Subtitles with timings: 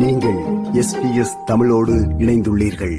[0.00, 0.38] நீங்கள்
[0.80, 2.96] எஸ்பிஎஸ் தமிழோடு இணைந்துள்ளீர்கள்.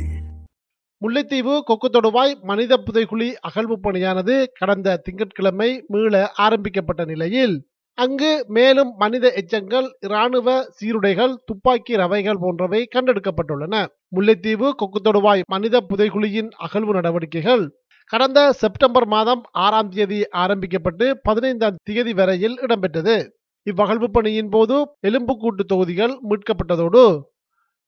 [1.02, 9.34] முல்லைத்தீவு கொக்கு தொடுவாய் மனித புதைகுழி அகழ்வு பணியானது கடந்த திங்கட்கிழமை மீள ஆரம்பிக்கப்பட்ட நிலையில் அங்கு மேலும் மனித
[9.36, 13.86] எச்சங்கள் இராணுவ சீருடைகள் துப்பாக்கி ரவைகள் போன்றவை கண்டெடுக்கப்பட்டுள்ளன.
[14.16, 17.72] முல்லைத்தீவு கொக்கு தொடுவாய் மனித புதைகுழியின் அகழ்வு நடவடிக்கைகள்
[18.06, 23.40] கடந்த செப்டம்பர் மாதம் ஆறாம் தேதி ஆரம்பிக்கப்பட்டு பதினைந்தாம் தேதி வரையில் இடம்பெற்றது.
[23.68, 24.76] இவ்வகழ்வு பணியின் போது
[25.08, 27.04] எலும்புக்கூட்டு தொகுதிகள் மீட்கப்பட்டதோடு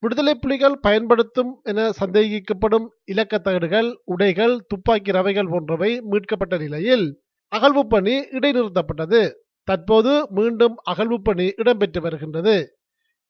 [0.03, 7.05] விடுதலை புலிகள் பயன்படுத்தும் என சந்தேகிக்கப்படும் இலக்கத்தகடுகள் உடைகள் துப்பாக்கி ரவைகள் போன்றவை மீட்கப்பட்ட நிலையில்
[7.51, 9.21] அகழ்வு பணி இடைநிறுத்தப்பட்டது.
[9.67, 12.55] தற்போது மீண்டும் அகழ்வு பணி இடம்பெற்று வருகின்றது.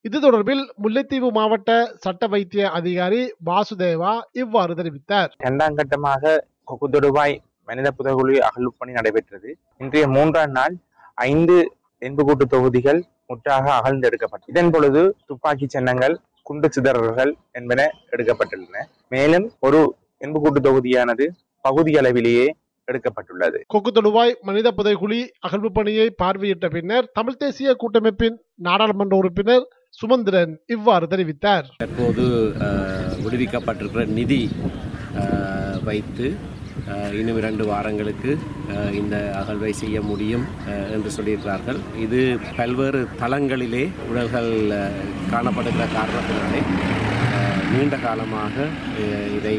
[0.05, 5.29] இது தொடர்பில் முல்லைத்தீவு மாவட்ட சட்ட வைத்திய அதிகாரி வாசுதேவா இவ்வாறு தெரிவித்தார்.
[5.37, 6.33] இரண்டாம் கட்டமாக
[6.71, 7.35] கொக்குதொடுவாய்
[7.67, 9.49] மனித புதகுழி அகழ்வு பணி நடைபெற்றது.
[9.77, 10.75] இன்றைய மூன்றாம் நாள்
[11.29, 11.57] ஐந்து
[12.07, 12.99] எண்புக்கூட்டு தொகுதிகள்
[13.29, 16.15] முற்றாக அகழ்ந்து எடுக்கப்பட்டது இதன் பொழுது துப்பாக்கி சின்னங்கள்
[16.47, 17.81] குண்டு சிதறல்கள் என்பன
[18.13, 18.77] எடுக்கப்பட்டுள்ளன.
[19.13, 19.81] மேலும் ஒரு
[20.25, 21.25] எண்புக்கூட்டு தொகுதியானது
[21.65, 22.47] பகுதி அளவிலேயே
[22.87, 23.59] எடுக்கப்பட்டுள்ளது.
[23.73, 28.35] கொக்கு தொடுவாய் மனித புதைகுழி அகழ்வு பணியை பார்வையிட்ட பின்னர் தமிழ் தேசிய கூட்டமைப்பின்
[28.67, 29.65] நாடாளுமன்ற உறுப்பினர்
[29.99, 31.67] சுமந்திரன் இவ்வாறு தெரிவித்தார்.
[31.83, 32.25] தற்போது
[33.25, 34.41] விடுவிக்கப்பட்டிருக்கிற நிதி
[35.87, 36.27] வைத்து
[37.19, 38.31] இன்னும் இரண்டு வாரங்களுக்கு
[39.01, 40.45] இந்த அகழ்வை செய்ய முடியும்
[40.95, 41.79] என்று சொல்லியிருக்கிறார்கள்.
[42.05, 42.19] இது
[42.59, 44.51] பல்வேறு தளங்களிலே உடல்கள்
[45.33, 46.61] காணப்படுகிற காரணத்தினாலே
[47.73, 48.65] நீண்ட காலமாக
[49.37, 49.57] இதை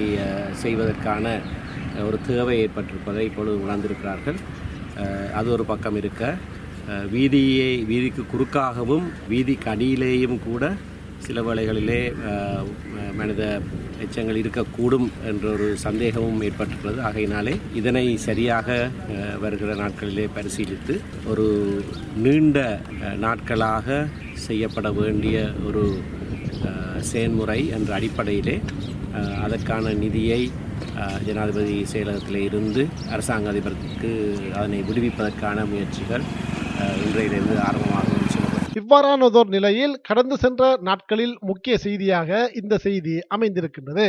[0.64, 1.36] செய்வதற்கான
[2.08, 4.38] ஒரு தேவை ஏற்பட்டிருப்பதை இப்பொழுது உணர்ந்திருக்கிறார்கள்.
[5.38, 6.34] அது ஒரு பக்கம் இருக்க
[7.14, 10.64] வீதியை வீதிக்கு குறுக்காகவும் வீதிக்கு அடியிலேயும் கூட
[11.27, 12.00] சில வேளைகளிலே
[13.17, 13.42] மனித
[14.05, 18.69] எச்சங்கள் இருக்கக்கூடும் என்ற ஒரு சந்தேகமும் ஏற்பட்டுள்ளது ஆகையினாலே இதனை சரியாக
[19.41, 20.95] வருகிற நாட்களிலே பரிசீலித்து
[21.27, 21.47] ஒரு
[22.17, 22.58] நீண்ட
[23.19, 24.06] நாட்களாக
[24.47, 25.84] செய்யப்பட வேண்டிய ஒரு
[27.11, 28.56] செயன்முறை செயல்முறை என்ற அடிப்படையிலே
[29.42, 30.40] அதற்கான நிதியை
[31.27, 34.11] ஜனாதிபதி செயலகத்தில் இருந்து அரசாங்க அதிபருக்கு
[34.57, 36.24] அதனை விடுவிப்பதற்கான முயற்சிகள்
[37.05, 38.14] இன்றையிலிருந்து ஆரம்பமாகும்.
[38.79, 44.07] இவ்வாறானதோர் நிலையில் கடந்து சென்ற நாட்களில் முக்கிய செய்தியாக இந்த செய்தி அமைந்திருக்கின்றது.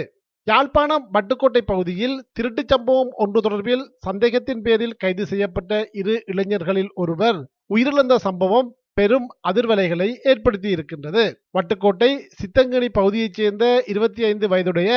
[0.48, 7.40] யாழ்ப்பாணம் வட்டுக்கோட்டை பகுதியில் திருட்டுச் சம்பவம் ஒன்று தொடர்பில் சந்தேகத்தின் பேரில் கைது செய்யப்பட்ட இரு இளைஞர்களில் ஒருவர்
[7.75, 11.24] உயிரிழந்த சம்பவம் பெரும் அதிர்வலைகளை ஏற்படுத்தி இருக்கின்றது.
[11.54, 14.92] வட்டுக்கோட்டை சித்தங்கனி பகுதியைச் சேர்ந்த இருபத்தி ஐந்து வயதுடைய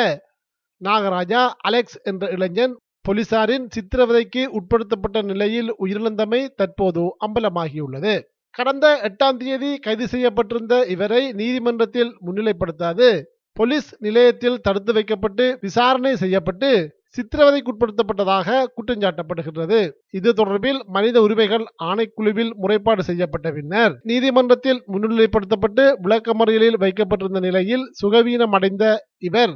[0.81, 2.75] நாகராஜா அலெக்ஸ் என்ற இளைஞன்
[3.09, 8.15] போலீசாரின் சித்திரவதைக்கு உட்படுத்தப்பட்ட நிலையில் உயிரிழந்தமை தற்போது அம்பலமாகியுள்ளது.
[8.55, 13.09] கடந்த எட்டாம் தேதி கைது செய்யப்பட்டிருந்த இவரை நீதிமன்றத்தில் முன்னிலைப்படுத்தாது.
[13.57, 16.71] போலீஸ் நிலையத்தில் தடுத்து வைக்கப்பட்டு விசாரணை செய்யப்பட்டு
[17.17, 19.79] சித்திரவதைக்குட்படுத்தப்பட்டதாக குற்றஞ்சாட்டப்படுகின்றது
[20.11, 28.85] இது தொடர்பில் மனித உரிமைகள் ஆணைக்குழுவில் முறைப்பாடு செய்யப்பட்ட பின்னர் நீதிமன்றத்தில் முன்னிலைப்படுத்தப்பட்டு விளக்கமறியலில் வைக்கப்பட்டிருந்த நிலையில் சுகவீனம் அடைந்த
[29.29, 29.55] இவர்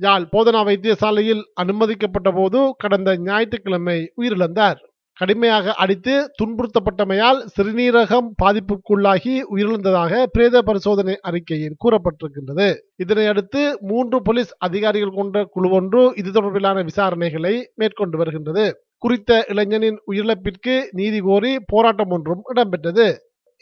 [0.00, 4.78] யாழ் போதனா வைத்தியசாலையில் அனுமதிக்கப்பட்ட போது கடந்த ஞாயிற்றுக்கிழமை உயிரிழந்தார்.
[5.20, 12.68] கடுமையாக அடித்து துன்புறுத்தப்பட்டமையால் சிறுநீரகம் பாதிப்புக்குள்ளாகி உயிரிழந்ததாக பிரேத பரிசோதனை அறிக்கையில் கூறப்பட்டிருக்கின்றது.
[13.04, 18.64] இதனையடுத்து மூன்று போலீஸ் அதிகாரிகள் கொண்ட குழு ஒன்று இது தொடர்பிலான விசாரணைகளை மேற்கொண்டு வருகின்றது.
[18.98, 23.08] குறித்த இளைஞனின் உயிரிழப்பிற்கு நீதி கோரி போராட்டம் ஒன்றும் இடம்பெற்றது.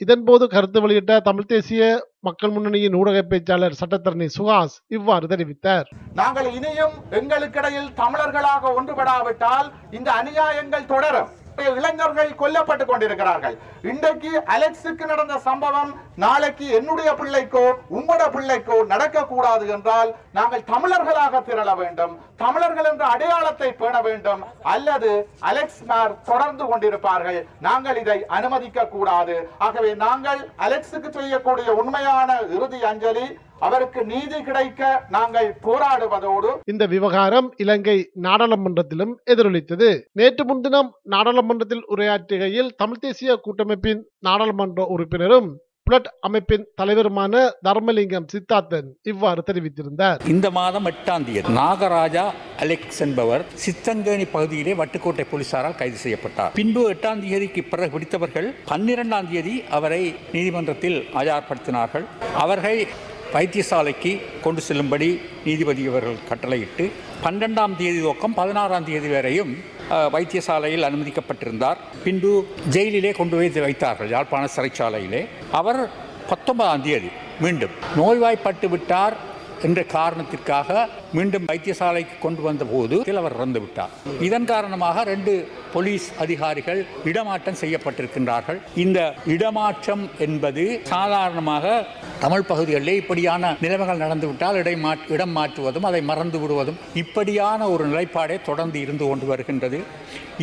[0.01, 1.83] இதன்போது கருத்து வெளியிட்ட தமிழ் தேசிய
[2.27, 5.89] மக்கள் முன்னணியின் ஊடக பேச்சாளர் சட்டத்தரணி சுஹாஸ் இவ்வாறு தெரிவித்தார்.
[6.15, 11.31] நாங்கள் இனியும் எங்களுக்கிடையில் தமிழர்களாக ஒன்றுபடாவிட்டால் இந்த அநியாயங்கள் தொடரும்.
[11.79, 13.57] இளைஞர்கள் கொல்லப்பட்டுக் கொண்டிருக்கிறார்கள்.
[13.83, 15.91] இன்றைக்கு அலெக்ஸுக்கு நடந்த சம்பவம்
[16.25, 17.65] நாளைக்கு என்னுடைய பிள்ளைக்கோ
[17.99, 22.15] உங்களோட பிள்ளைக்கோ நடக்கக்கூடாது என்றால் நாங்கள் தமிழர்களாக திரள வேண்டும்.
[22.37, 24.43] தமிழர்கள் என்ற அடையாளத்தை பேண வேண்டும்.
[24.63, 25.11] அல்லது
[25.41, 27.41] அலெக்ஸ் மேர் தொடர்ந்து கொண்டிருப்பார்கள்.
[27.61, 33.27] நாங்கள் இதை அனுமதிக்க கூடாது ஆகவே நாங்கள் அலெக்ஸுக்கு செய்யக்கூடிய உண்மையான இறுதி அஞ்சலி
[33.67, 39.89] அவருக்கு நீதி கிடைக்க நாங்கள் போராடுவதோடு இந்த விவகாரம் இலங்கை நாடாளுமன்றத்திலும் எதிரொலித்தது.
[40.13, 45.51] நேற்று முன்தினம் நாடாளுமன்றத்தில் உரையாற்றுகையில் தமிழ் தேசிய கூட்டமைப்பின் நாடாளுமன்ற உறுப்பினரும்
[45.89, 47.35] புலட் அமைப்பின் தலைவருமான
[47.67, 50.19] தர்மலிங்கம் சித்தார்த்தன் இவ்வாறு தெரிவித்திருந்தார்.
[50.29, 52.25] இந்த மாதம் எட்டாம் தேதி நாகராஜா
[52.63, 56.53] அலெக்ஸ் என்பவர் சித்தங்கேணி பகுதியிலே வட்டுக்கோட்டை போலீசாரால் கைது செய்யப்பட்டார்.
[56.61, 60.03] பின்பு எட்டாம் தேதிக்கு பிறகு பிடித்தவர்கள் பன்னிரெண்டாம் தேதி அவரை
[60.33, 62.07] நீதிமன்றத்தில் ஆஜர்படுத்தினார்கள்.
[62.45, 62.81] அவர்கள்
[63.35, 64.13] வைத்தியசாலைக்கு
[64.45, 65.09] கொண்டு செல்லும்படி
[65.45, 66.85] நீதிபதி அவர்கள் கட்டளையிட்டு
[67.25, 69.53] பன்னெண்டாம் தேதி துவக்கம் பதினாறாம் தேதி வரையும்
[70.15, 71.79] வைத்தியசாலையில் அனுமதிக்கப்பட்டிருந்தார்.
[72.05, 72.31] பின்பு
[72.75, 75.23] ஜெயிலிலே கொண்டு போய் வைத்தார்கள் யாழ்ப்பாண சிறைச்சாலையிலே.
[75.61, 75.81] அவர்
[76.31, 77.11] பத்தொன்பதாம் தேதி
[77.45, 79.17] மீண்டும் நோய்வாய்ப்பட்டு விட்டார்
[79.67, 83.93] என்ற காரணத்திற்காக மீண்டும் வைத்தியசாலைக்கு கொண்டு வந்த போது கிழவர் இறந்து விட்டார்
[84.27, 85.33] இதன் காரணமாக ரெண்டு
[85.75, 88.59] போலீஸ் அதிகாரிகள் இடமாற்றம் செய்யப்பட்டிருக்கின்றார்கள்.
[88.85, 88.99] இந்த
[89.35, 91.75] இடமாற்றம் என்பது சாதாரணமாக
[92.25, 94.77] தமிழ் பகுதிகளில் இப்படியான நிலைமைகள் நடந்துவிட்டால் இடை
[95.15, 99.81] இடம் மாற்றுவதும் அதை மறந்து விடுவதும் இப்படியான ஒரு நிலைப்பாடே தொடர்ந்து இருந்து கொண்டு வருகின்றது.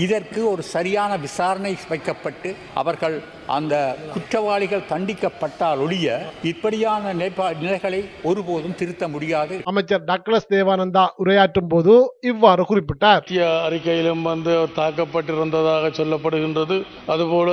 [0.03, 2.49] இதற்கு ஒரு சரியான விசாரணை வைக்கப்பட்டு
[2.81, 3.15] அவர்கள்
[3.57, 3.75] அந்த
[4.13, 6.07] குற்றவாளிகள் தண்டிக்கப்பட்டால் ஒழிய
[6.51, 9.55] இப்படியான நிலைப்பா நிலைகளை ஒருபோதும் திருத்த முடியாது.
[9.71, 11.93] அமைச்சர் டக்ளஸ் தேவானந்தா உரையாற்றும் போது
[12.31, 13.23] இவ்வாறு குறிப்பிட்டார்.
[13.67, 16.77] அறிக்கையிலும் வந்து தாக்கப்பட்டிருந்ததாக சொல்லப்படுகின்றது.
[17.15, 17.49] அதுபோல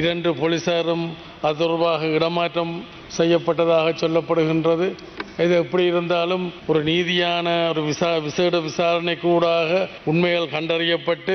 [0.00, 1.06] இரண்டு போலீசாரும்
[1.46, 2.74] அது தொடர்பாக இடமாற்றம்
[3.18, 4.86] செய்யப்பட்டதாக சொல்லப்படுகின்றது.
[5.44, 9.80] இது எப்படி இருந்தாலும் ஒரு நீதியான ஒரு விசா விசேட விசாரணைக்கு ஊடாக
[10.10, 11.34] உண்மைகள் கண்டறியப்பட்டு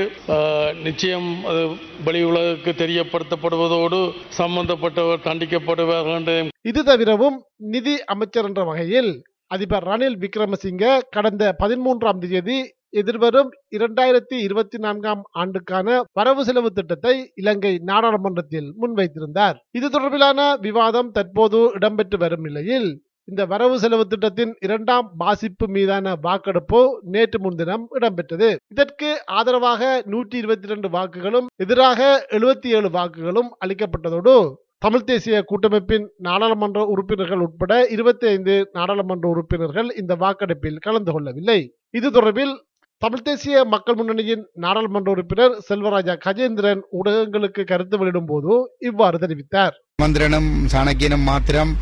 [0.87, 1.61] நிச்சயம் அது
[2.07, 3.99] வெளி உலகுக்கு தெரியப்படுத்தப்படுவதோடு
[4.39, 7.37] சம்பந்தப்பட்டவர் தண்டிக்கப்படுவார்கள் இது தவிரவும்
[7.73, 9.11] நிதி அமைச்சர் என்ற வகையில்
[9.51, 12.57] அதிபர் ரணில் விக்ரமசிங்க கடந்த பதிமூன்றாம் தேதி
[12.99, 19.57] எதிர்வரும் இரண்டாயிரத்தி இருபத்தி நான்காம் ஆண்டுக்கான வரவு செலவு திட்டத்தை இலங்கை நாடாளுமன்றத்தில் முன்வைத்திருந்தார்.
[19.77, 22.89] இது தொடர்பிலான விவாதம் தற்போது இடம்பெற்று வரும் நிலையில்
[23.27, 26.79] இந்த வரவு செலவு திட்டத்தின் இரண்டாம் வாசிப்பு மீதான வாக்கெடுப்பு
[27.13, 28.49] நேற்று முன்தினம் இடம்பெற்றது.
[28.73, 29.09] இதற்கு
[29.39, 32.01] ஆதரவாக நூற்றி இருபத்தி இரண்டு வாக்குகளும் எதிராக
[32.37, 34.35] எழுபத்தி ஏழு வாக்குகளும் அளிக்கப்பட்டதோடு
[34.81, 41.57] தமிழ் தேசிய கூட்டமைப்பின் நாடாளுமன்ற உறுப்பினர்கள் உட்பட இருபத்தி ஐந்து நாடாளுமன்ற உறுப்பினர்கள் இந்த வாக்கெடுப்பில் கலந்து கொள்ளவில்லை.
[41.97, 42.53] இது தொடர்பில்
[43.01, 48.51] தமிழ் தேசிய மக்கள் முன்னணியின் நாடாளுமன்ற உறுப்பினர் செல்வராஜா கஜேந்திரன் ஊடகங்களுக்கு கருத்து வெளியிடும் போது
[48.89, 49.75] இவ்வாறு தெரிவித்தார்.
[50.01, 51.73] மந்திரனும் சாணக்கியனும் மாத்திரம்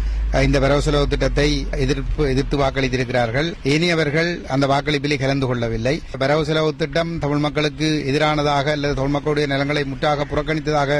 [0.46, 1.46] இந்த வரவு செலவு திட்டத்தை
[1.84, 3.48] எதிர்ப்பு எதிர்த்து வாக்களித்திருக்கிறார்கள்.
[3.72, 5.94] இனியவர்கள் அந்த வாக்களிப்பிலே கலந்து கொள்ளவில்லை.
[6.22, 10.92] வரவு செலவு திட்டம் தமிழ் மக்களுக்கு எதிரானதாக அல்லது தமிழ் மக்களுடைய நலங்களை முற்றாக புறக்கணித்ததாக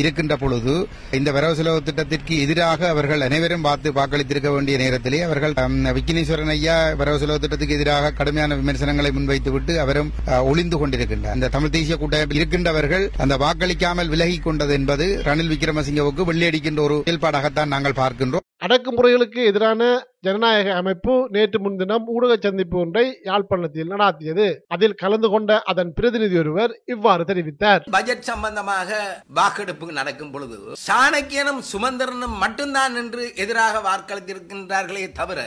[0.00, 0.74] இருக்கின்ற பொழுது
[1.18, 5.54] இந்த வரவு செலவு திட்டத்திற்கு எதிராக அவர்கள் அனைவரும் பார்த்து வாக்களித்திருக்க வேண்டிய நேரத்திலே அவர்கள்
[5.98, 10.10] விக்கினேஸ்வரன் ஐயா வரவு செலவு திட்டத்துக்கு எதிராக கடுமையான விமர்சனங்களை முன்வைத்துவிட்டு அவரும்
[10.50, 16.43] ஒளிந்து கொண்டிருக்கின்றார் அந்த தமிழ் தேசிய கூட்டமைப்பில் இருக்கின்றவர்கள் அந்த வாக்களிக்காமல் விலகிக் கொண்டது என்பது ரணில் விக்ரமசிங்கவுக்கு வெள்ளி
[16.44, 18.46] கொள்ளையடிக்கின்ற ஒரு செயல்பாடாகத்தான் நாங்கள் பார்க்கின்றோம்.
[18.64, 19.82] அடக்குமுறைகளுக்கு எதிரான
[20.26, 24.46] ஜனநாயக அமைப்பு நேற்று முன்தினம் ஊடக சந்திப்பு ஒன்றை யாழ்ப்பாணத்தில் நடாத்தியது.
[24.74, 27.82] அதில் கலந்து கொண்ட அதன் பிரதிநிதி ஒருவர் இவ்வாறு தெரிவித்தார்.
[27.96, 29.00] பட்ஜெட் சம்பந்தமாக
[29.38, 30.56] வாக்கெடுப்பு நடக்கும் பொழுது
[30.86, 35.40] சாணக்கியனும் சுமந்திரனும் மட்டும்தான் என்று எதிராக வாக்களித்திருக்கின்றார்களே தவிர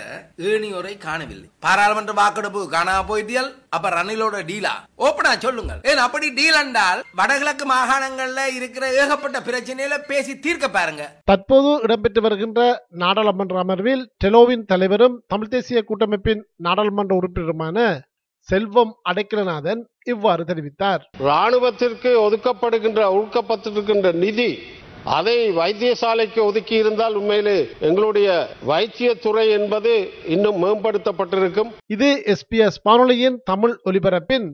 [0.52, 1.48] ஏனியோரை காணவில்லை.
[1.68, 4.76] பாராளுமன்ற வாக்கெடுப்பு காணாம போயிட்டியல் அப்ப ரணிலோட டீலா?
[5.08, 5.82] ஓப்பனா சொல்லுங்கள்.
[5.90, 11.04] ஏன் அப்படி டீல் என்றால் வடகிழக்கு மாகாணங்கள்ல இருக்கிற ஏகப்பட்ட பிரச்சனையில பேசி தீர்க்க பாருங்க.
[11.32, 12.62] தற்போது இடம்பெற்று வருகின்ற
[13.08, 17.78] நாடாளுமன்ற அமர்வில் டெலோவின் தலைவரும் தமிழ் தேசிய கூட்டமைப்பின் நாடாளுமன்ற உறுப்பினருமான
[18.50, 21.02] செல்வம் அடைக்கலநாதன் இவ்வாறு தெரிவித்தார்.
[21.30, 24.50] ராணுவத்திற்கு ஒதுக்கப்படுகின்ற ஒதுக்கப்பட்டிருக்கின்ற நிதி
[25.18, 27.58] அதை வைத்தியசாலைக்கு ஒதுக்கி இருந்தால் உண்மையிலே
[27.88, 28.30] எங்களுடைய
[28.72, 29.94] வைத்தியத்துறை என்பது
[30.36, 31.70] இன்னும் மேம்படுத்தப்பட்டிருக்கும்.
[31.96, 34.48] இது எஸ்பிஎஸ் வானொலியின் தமிழ் ஒலிபரப்பின்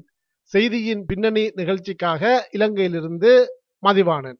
[0.52, 3.34] செய்தியின் பின்னணி நிகழ்ச்சிக்காக இலங்கையிலிருந்து
[3.84, 4.40] மதிவாணன்.